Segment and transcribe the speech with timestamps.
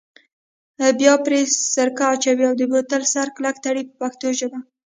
[0.99, 1.39] بیا پرې
[1.73, 4.59] سرکه اچوئ او د بوتل سر کلک تړئ په پښتو ژبه.